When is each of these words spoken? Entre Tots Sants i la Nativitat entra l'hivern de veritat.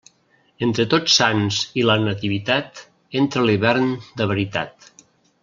Entre 0.67 0.85
Tots 0.93 1.17
Sants 1.19 1.59
i 1.81 1.83
la 1.89 1.97
Nativitat 2.07 2.81
entra 3.21 3.45
l'hivern 3.51 3.93
de 4.23 4.29
veritat. 4.35 4.91